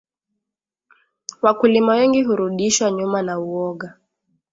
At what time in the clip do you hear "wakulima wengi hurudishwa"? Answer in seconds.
1.41-2.91